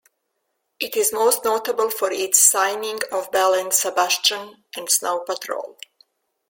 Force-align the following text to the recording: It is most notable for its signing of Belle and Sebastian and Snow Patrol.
It 0.79 0.95
is 0.95 1.13
most 1.13 1.45
notable 1.45 1.91
for 1.91 2.11
its 2.11 2.39
signing 2.41 3.01
of 3.11 3.29
Belle 3.31 3.53
and 3.53 3.71
Sebastian 3.71 4.63
and 4.75 4.89
Snow 4.89 5.19
Patrol. 5.19 5.77